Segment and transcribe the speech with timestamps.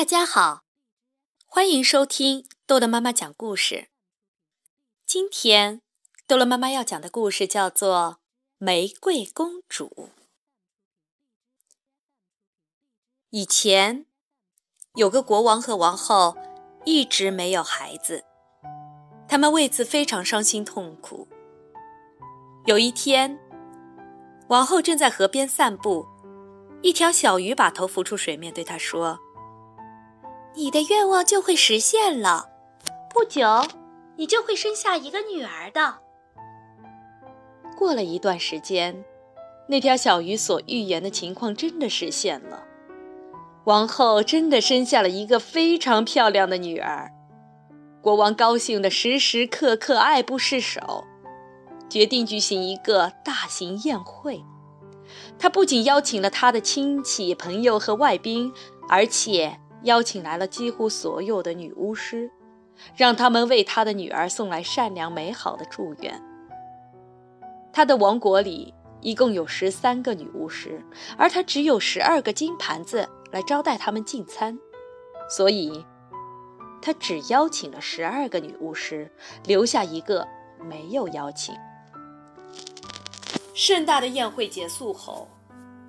[0.00, 0.64] 大家好，
[1.44, 3.88] 欢迎收听豆豆妈妈讲故事。
[5.04, 5.82] 今天
[6.26, 8.20] 豆豆妈妈要讲的故事叫做
[8.56, 9.92] 《玫瑰公主》。
[13.28, 14.06] 以前
[14.94, 16.34] 有个国王和王后，
[16.86, 18.24] 一直没有孩子，
[19.28, 21.28] 他们为此非常伤心痛苦。
[22.64, 23.38] 有一天，
[24.48, 26.06] 王后正在河边散步，
[26.80, 29.20] 一条小鱼把头浮出水面，对她说。
[30.54, 32.50] 你的愿望就会实现了，
[33.14, 33.46] 不久，
[34.16, 35.98] 你就会生下一个女儿的。
[37.78, 39.04] 过了一段时间，
[39.68, 42.64] 那条小鱼所预言的情况真的实现了，
[43.64, 47.10] 王后真的生下了一个非常漂亮的女儿。
[48.02, 51.04] 国王高兴的时时刻刻爱不释手，
[51.88, 54.42] 决定举行一个大型宴会。
[55.38, 58.52] 他不仅邀请了他的亲戚、朋友和外宾，
[58.88, 59.60] 而且。
[59.84, 62.30] 邀请来了几乎所有的女巫师，
[62.96, 66.22] 让他们为他的女儿送来善良美好的祝愿。
[67.72, 70.84] 他的王国里一共有十三个女巫师，
[71.16, 74.58] 而他只有十二个金盘子来招待他们进餐，
[75.28, 75.84] 所以，
[76.82, 79.10] 他只邀请了十二个女巫师，
[79.46, 80.26] 留下一个
[80.62, 81.54] 没有邀请。
[83.54, 85.28] 盛大的宴会结束后，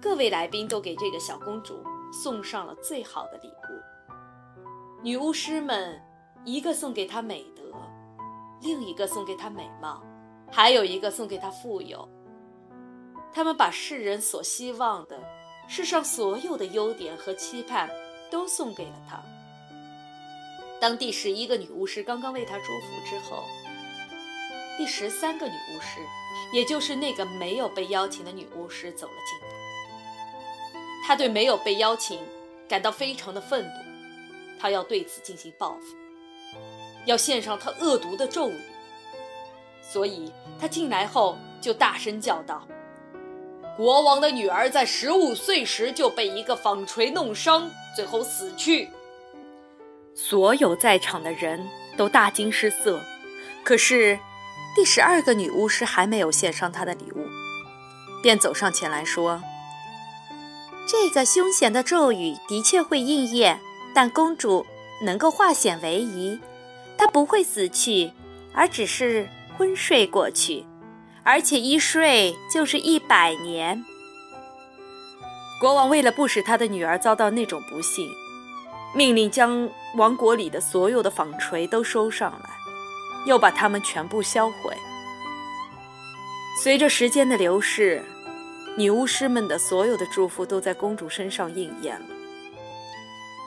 [0.01, 1.81] 各位来宾都给这个小公主。
[2.11, 5.01] 送上了最好的礼物。
[5.03, 5.99] 女巫师们，
[6.45, 7.63] 一个送给她美德，
[8.61, 10.03] 另一个送给她美貌，
[10.51, 12.07] 还有一个送给她富有。
[13.33, 15.17] 他们把世人所希望的，
[15.67, 17.89] 世上所有的优点和期盼，
[18.29, 19.21] 都送给了她。
[20.79, 23.43] 当第十一个女巫师刚刚为她祝福之后，
[24.77, 25.99] 第十三个女巫师，
[26.51, 29.50] 也就是那个没有被邀请的女巫师，走了进来。
[31.11, 32.17] 他对没有被邀请
[32.69, 33.83] 感到非常的愤怒，
[34.57, 35.97] 他要对此进行报复，
[37.03, 38.57] 要献上他恶毒的咒语。
[39.81, 42.65] 所以他进来后就大声叫道
[43.75, 48.87] ：“国王的女儿在十五岁时就被一个纺锤弄伤，最后死去。”
[50.15, 51.67] 所有在场的人
[51.97, 53.01] 都大惊失色，
[53.65, 54.17] 可是
[54.73, 57.27] 第十二个女巫师还没有献上她的礼物，
[58.23, 59.41] 便走上前来说。
[60.91, 63.61] 这个凶险的咒语的确会应验，
[63.95, 64.65] 但公主
[65.05, 66.37] 能够化险为夷，
[66.97, 68.11] 她不会死去，
[68.53, 70.65] 而只是昏睡过去，
[71.23, 73.85] 而且一睡就是一百年。
[75.61, 78.05] 国王为了不使他的女儿遭到那种不幸，
[78.93, 82.49] 命令将王国里的所有的纺锤都收上来，
[83.25, 84.75] 又把它们全部销毁。
[86.61, 88.03] 随着时间的流逝。
[88.77, 92.07] 女巫师们的所有的祝福都在公主身上应验了。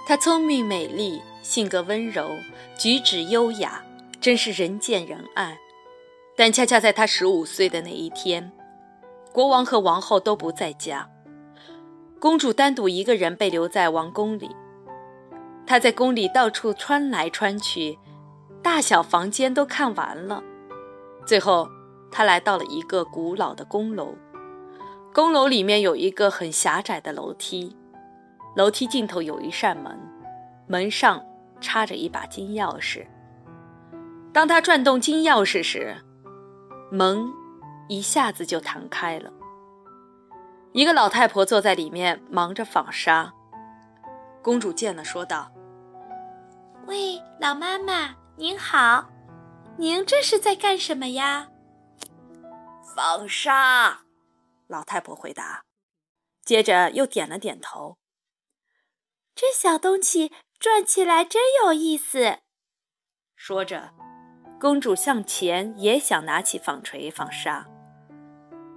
[0.07, 2.31] 她聪明美丽，性格温柔，
[2.77, 3.83] 举止优雅，
[4.21, 5.59] 真是人见人爱。
[6.37, 8.53] 但恰恰在她十五岁的那一天，
[9.33, 11.09] 国王和王后都不在家，
[12.21, 14.55] 公主单独一个人被留在王宫里。
[15.67, 17.99] 她在宫里到处穿来穿去，
[18.62, 20.43] 大小房间都看完了。
[21.27, 21.67] 最后，
[22.11, 24.15] 她来到了一个古老的宫楼。
[25.15, 27.77] 宫楼里面有一个很狭窄的楼梯，
[28.57, 29.97] 楼梯尽头有一扇门，
[30.67, 31.25] 门上
[31.61, 33.07] 插着一把金钥匙。
[34.33, 35.95] 当他转动金钥匙时，
[36.91, 37.25] 门
[37.87, 39.33] 一下子就弹开了。
[40.73, 43.33] 一个老太婆坐在里面忙着纺纱。
[44.43, 45.49] 公主见了，说道
[46.89, 49.09] ：“喂，老妈妈您好，
[49.77, 51.47] 您这是在干什么呀？”
[52.97, 54.01] 纺纱。
[54.67, 55.65] 老太婆回答，
[56.45, 57.99] 接着又点了点头。
[59.35, 62.39] 这小东西转起来真有意思。
[63.35, 63.93] 说着，
[64.61, 67.67] 公主向前也想拿起纺锤纺纱，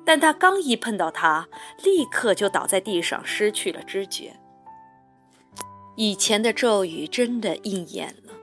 [0.05, 1.47] 但她刚一碰到它，
[1.83, 4.39] 立刻就倒在地上，失去了知觉。
[5.95, 8.33] 以前的咒语真的应验了，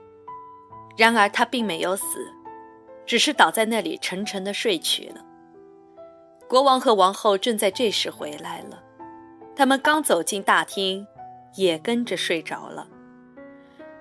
[0.96, 2.32] 然而她并没有死，
[3.04, 5.24] 只是倒在那里沉沉的睡去了。
[6.48, 8.82] 国王和王后正在这时回来了，
[9.56, 11.06] 他们刚走进大厅，
[11.56, 12.86] 也跟着睡着了。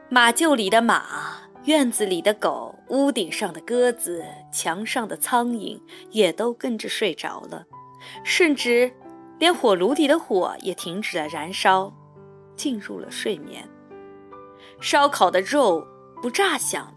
[0.09, 1.03] 马厩里的马，
[1.65, 5.81] 院子里的狗，屋顶上的鸽子，墙上的苍蝇，
[6.11, 7.65] 也都跟着睡着了，
[8.23, 8.91] 甚至
[9.39, 11.91] 连火炉里的火也停止了燃烧，
[12.55, 13.67] 进入了睡眠。
[14.79, 15.83] 烧烤的肉
[16.21, 16.92] 不炸响。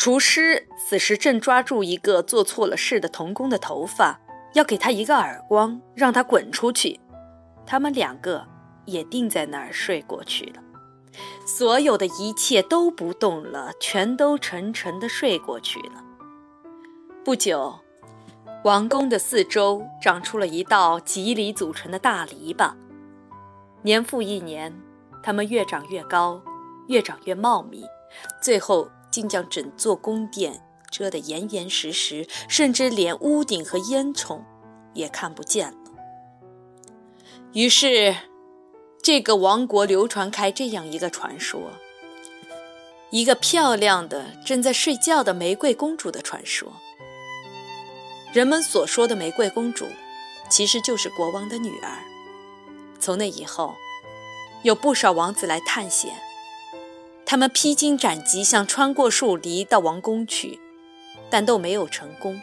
[0.00, 4.18] 厨师此时正抓住一个做错了事的童工的头发，
[4.54, 6.98] 要给他一个耳光，让他滚出去。
[7.66, 8.46] 他们两个
[8.86, 10.62] 也定在那儿睡过去了。
[11.46, 16.02] 所有的一切都不动了，全都沉沉的睡过去了。
[17.22, 17.78] 不久，
[18.64, 22.72] 王宫的四周长出了一道蒺藜组成的大篱笆，
[23.82, 24.74] 年复一年，
[25.22, 26.40] 它们越长越高，
[26.88, 27.84] 越长越茂密，
[28.40, 34.40] 最后竟将整座宫殿遮得严严实实，甚至连屋顶和烟囱
[34.94, 35.76] 也看不见了。
[37.52, 38.16] 于是，
[39.02, 41.60] 这个王国流传开这样一个传说：
[43.10, 46.72] 一个漂亮的正在睡觉的玫瑰公主的传说。
[48.32, 49.86] 人们所说的玫瑰公主，
[50.48, 51.98] 其实就是国王的女儿。
[53.00, 53.74] 从那以后，
[54.62, 56.14] 有不少王子来探险，
[57.30, 60.58] 他们披荆斩棘，想穿过树篱到王宫去，
[61.30, 62.42] 但都没有成功。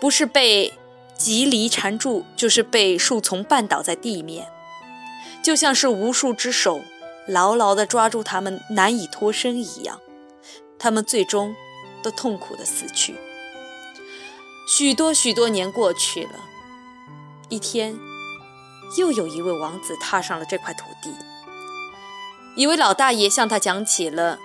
[0.00, 0.72] 不是被
[1.18, 4.46] 棘藜缠住，就是被树丛绊倒在地面，
[5.42, 6.82] 就像是无数只手
[7.26, 9.98] 牢牢地抓住他们，难以脱身一样。
[10.78, 11.56] 他们最终
[12.00, 13.16] 都痛苦地死去。
[14.68, 16.44] 许多许多年过去了，
[17.48, 17.98] 一天，
[18.96, 21.10] 又有一位王子踏上了这块土地。
[22.54, 24.38] 一位老大爷向他讲起了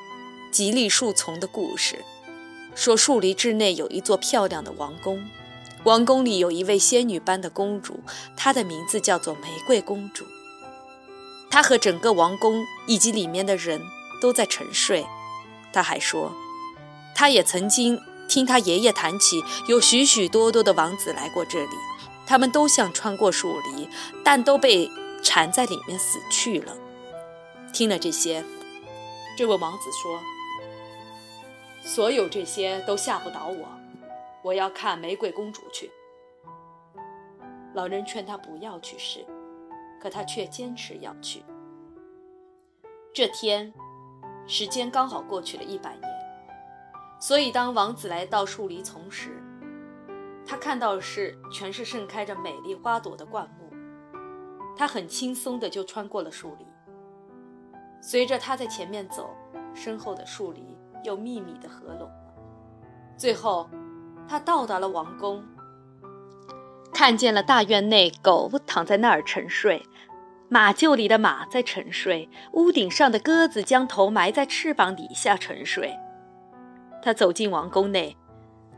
[0.49, 2.05] 吉利树丛的故事，
[2.73, 5.29] 说树篱之内有一座漂亮的王宫，
[5.83, 7.99] 王宫里有一位仙女般的公主，
[8.37, 10.25] 她的名字叫做玫瑰公主。
[11.49, 13.81] 她和整个王宫以及里面的人
[14.21, 15.05] 都在沉睡。
[15.73, 16.31] 他还说，
[17.13, 17.99] 他也曾经。
[18.29, 21.71] 听他爷爷谈起，有许许多多的王子来过这里，
[22.25, 23.87] 他们都想穿过树篱，
[24.21, 24.91] 但都被
[25.23, 26.75] 缠在里面死去了。
[27.73, 28.43] 听了这些，
[29.37, 30.19] 这位王子说
[31.81, 33.67] ：“所有这些都吓不倒我，
[34.41, 35.91] 我要看玫瑰公主去。”
[37.75, 39.23] 老人劝他不要去试，
[40.01, 41.43] 可他却坚持要去。
[43.13, 43.71] 这天，
[44.47, 46.01] 时间刚好过去了一百年。
[47.19, 49.39] 所以，当王子来到树林丛时，
[50.47, 53.71] 他看到的是全是盛开着美丽花朵的灌木。
[54.75, 56.65] 他很轻松的就穿过了树篱。
[58.09, 59.35] 随着他在前面走，
[59.73, 62.33] 身后的树篱又密密地合拢了。
[63.17, 63.69] 最后，
[64.29, 65.43] 他到达了王宫，
[66.93, 69.83] 看见了大院内狗躺在那儿沉睡，
[70.47, 75.93] 马厩里的马在沉睡，屋顶上的鸽子将头埋在翅膀底下沉睡。
[77.01, 78.15] 他走进王宫内，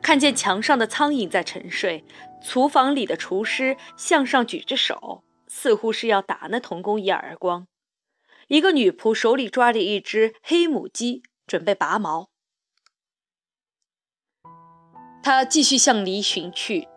[0.02, 2.04] 看见墙上的苍蝇在沉睡，
[2.42, 7.68] 厨房里的厨师向上举着手，似乎是要打那童工一耳光。
[8.50, 12.30] 一个女仆手里抓着一只黑母鸡，准备拔毛。
[15.24, 16.88] 他继续向里寻去，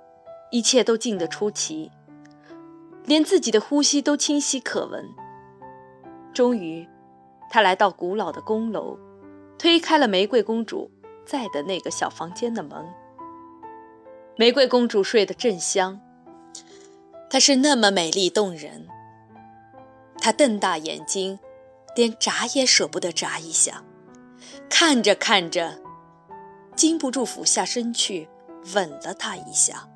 [0.50, 1.90] 一切都静得出奇，
[3.04, 5.08] 连自己的呼吸都清晰可闻。
[6.32, 6.88] 终于，
[7.50, 8.98] 他来到古老的宫楼，
[9.58, 10.90] 推开了玫瑰公主。
[11.25, 12.84] 在的那个小房间的门，
[14.37, 16.00] 玫瑰公主睡得正香。
[17.31, 18.88] 她是那么美丽动人。
[20.19, 21.38] 她瞪大眼睛，
[21.94, 23.83] 连眨也舍不得眨一下。
[24.69, 25.81] 看着看着，
[26.75, 28.29] 禁不住俯下身去
[28.75, 29.89] 吻了她一下。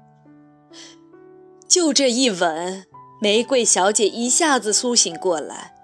[1.67, 2.87] 就这一吻，
[3.21, 5.75] 玫瑰小姐一下子苏醒过来。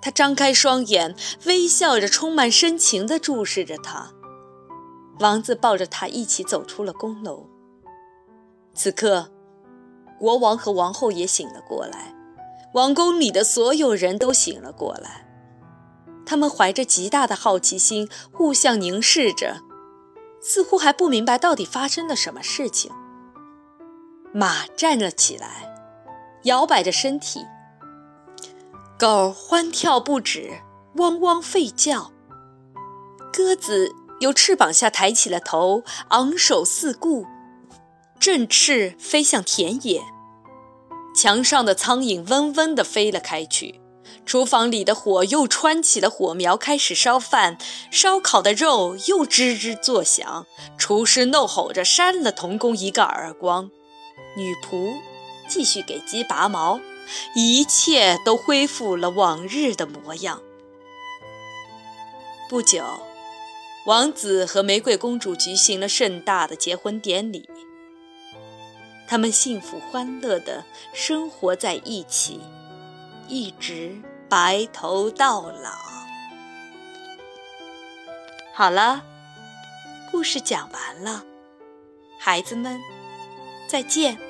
[0.00, 4.12] 她张开双眼，微笑着，充满深情地注视着他。
[5.20, 7.46] 王子抱着她一起走出了宫楼。
[8.74, 9.30] 此刻，
[10.18, 12.14] 国王和王后也醒了过来，
[12.74, 15.26] 王宫里的所有人都醒了过来。
[16.26, 19.62] 他们怀着极大的好奇心，互相凝视着，
[20.42, 22.92] 似乎还不明白到底发生了什么事情。
[24.32, 25.74] 马站了起来，
[26.42, 27.40] 摇摆着身体；
[28.98, 30.60] 狗欢跳不止，
[30.96, 32.12] 汪汪吠叫；
[33.32, 33.94] 鸽子。
[34.20, 37.24] 由翅膀下抬起了头，昂首四顾，
[38.18, 40.02] 振翅飞向田野。
[41.20, 43.80] 墙上的苍蝇嗡嗡地飞了开去，
[44.24, 47.58] 厨房里的火又窜起了火苗，开始烧饭。
[47.90, 50.46] 烧烤的肉又吱吱作响，
[50.78, 53.68] 厨师怒吼着扇了童工一个耳光。
[54.36, 54.94] 女仆
[55.48, 56.78] 继续给鸡拔毛，
[57.34, 60.40] 一切都恢复了往日的模样。
[62.48, 62.84] 不久。
[63.86, 67.48] 王子和玫瑰公主举行了盛大的结婚典礼，
[69.08, 70.62] 他们幸福欢乐的
[70.92, 72.42] 生活在一起，
[73.26, 73.98] 一直
[74.28, 75.70] 白头到老。
[78.52, 79.02] 好了，
[80.12, 81.24] 故事讲完了，
[82.20, 82.78] 孩子们，
[83.66, 84.27] 再见。